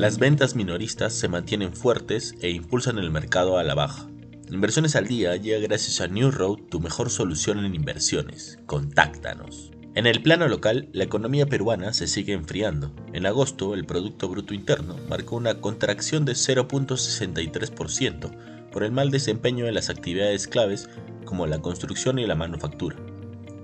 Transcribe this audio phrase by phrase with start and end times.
[0.00, 4.08] Las ventas minoristas se mantienen fuertes e impulsan el mercado a la baja.
[4.50, 8.58] Inversiones al día llega gracias a New Road, tu mejor solución en inversiones.
[8.64, 9.72] Contáctanos.
[9.94, 12.90] En el plano local, la economía peruana se sigue enfriando.
[13.12, 19.66] En agosto, el Producto Bruto Interno marcó una contracción de 0.63% por el mal desempeño
[19.66, 20.88] de las actividades claves
[21.26, 22.96] como la construcción y la manufactura,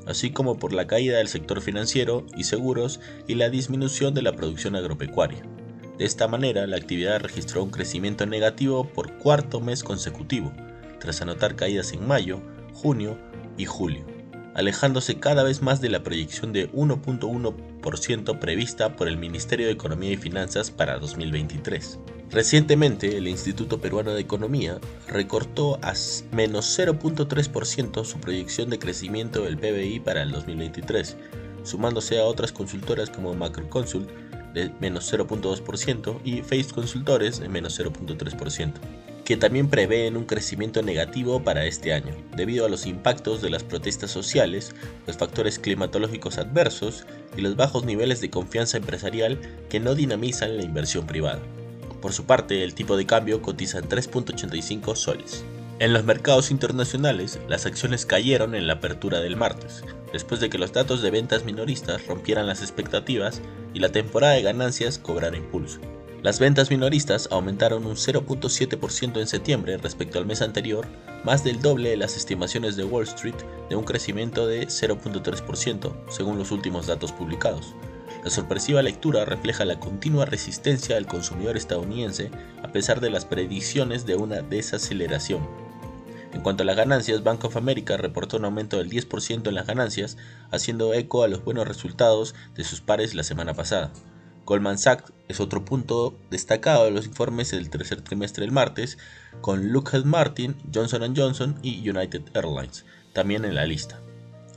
[0.07, 4.37] así como por la caída del sector financiero y seguros y la disminución de la
[4.37, 5.55] producción agropecuaria.
[5.99, 10.53] De esta manera, la actividad registró un crecimiento negativo por cuarto mes consecutivo,
[11.00, 12.43] tras anotar caídas en mayo,
[12.75, 13.17] junio
[13.57, 14.05] y julio,
[14.55, 20.13] alejándose cada vez más de la proyección de 1.1% prevista por el Ministerio de Economía
[20.13, 21.99] y Finanzas para 2023.
[22.31, 25.94] Recientemente, el Instituto Peruano de Economía recortó a
[26.33, 31.17] menos 0.3% su proyección de crecimiento del PBI para el 2023,
[31.63, 34.11] sumándose a otras consultoras como Macroconsult,
[34.55, 38.72] de menos 0.2% y Face Consultores de menos 0.3%,
[39.25, 43.64] que también prevén un crecimiento negativo para este año, debido a los impactos de las
[43.64, 44.75] protestas sociales,
[45.06, 50.62] los factores climatológicos adversos y los bajos niveles de confianza empresarial que no dinamizan la
[50.62, 51.42] inversión privada.
[52.00, 55.44] Por su parte, el tipo de cambio cotiza en 3.85 soles.
[55.78, 60.56] En los mercados internacionales, las acciones cayeron en la apertura del martes, después de que
[60.56, 63.42] los datos de ventas minoristas rompieran las expectativas
[63.74, 65.78] y la temporada de ganancias cobrara impulso.
[66.22, 70.86] Las ventas minoristas aumentaron un 0.7% en septiembre respecto al mes anterior,
[71.24, 73.36] más del doble de las estimaciones de Wall Street
[73.69, 77.74] de un crecimiento de 0.3% según los últimos datos publicados.
[78.24, 82.30] La sorpresiva lectura refleja la continua resistencia del consumidor estadounidense
[82.62, 85.66] a pesar de las predicciones de una desaceleración.
[86.36, 89.66] En cuanto a las ganancias, Bank of America reportó un aumento del 10% en las
[89.66, 90.18] ganancias,
[90.50, 93.90] haciendo eco a los buenos resultados de sus pares la semana pasada.
[94.44, 98.98] Goldman Sachs es otro punto destacado de los informes del tercer trimestre del martes,
[99.40, 103.98] con Lockheed Martin, Johnson Johnson y United Airlines también en la lista.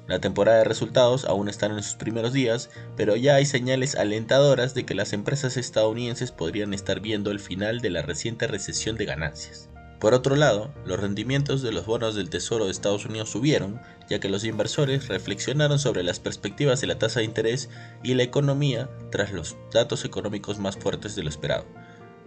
[0.05, 4.73] La temporada de resultados aún están en sus primeros días, pero ya hay señales alentadoras
[4.73, 9.05] de que las empresas estadounidenses podrían estar viendo el final de la reciente recesión de
[9.05, 9.69] ganancias.
[9.99, 14.19] Por otro lado, los rendimientos de los bonos del Tesoro de Estados Unidos subieron, ya
[14.19, 17.69] que los inversores reflexionaron sobre las perspectivas de la tasa de interés
[18.01, 21.65] y la economía tras los datos económicos más fuertes de lo esperado.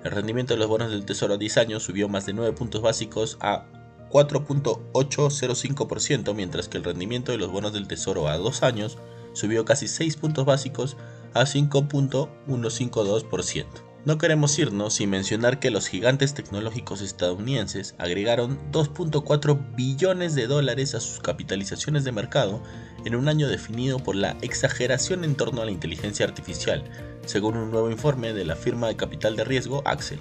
[0.04, 2.82] El rendimiento de los bonos del Tesoro a 10 años subió más de 9 puntos
[2.82, 3.64] básicos a
[4.10, 8.98] 4.805%, mientras que el rendimiento de los bonos del Tesoro a 2 años
[9.32, 10.98] subió casi 6 puntos básicos
[11.32, 13.91] a 5.152%.
[14.04, 20.96] No queremos irnos sin mencionar que los gigantes tecnológicos estadounidenses agregaron 2.4 billones de dólares
[20.96, 22.60] a sus capitalizaciones de mercado
[23.04, 26.82] en un año definido por la exageración en torno a la inteligencia artificial,
[27.26, 30.18] según un nuevo informe de la firma de capital de riesgo Axel.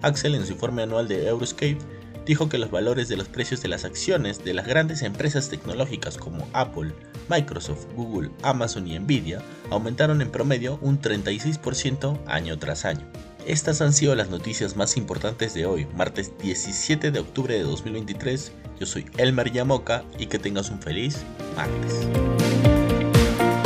[0.00, 1.78] Axel en su informe anual de Euroscape
[2.28, 6.18] dijo que los valores de los precios de las acciones de las grandes empresas tecnológicas
[6.18, 6.92] como Apple,
[7.30, 9.40] Microsoft, Google, Amazon y Nvidia
[9.70, 13.06] aumentaron en promedio un 36% año tras año.
[13.46, 18.52] Estas han sido las noticias más importantes de hoy, martes 17 de octubre de 2023.
[18.78, 21.24] Yo soy Elmer Yamoca y que tengas un feliz
[21.56, 22.77] martes.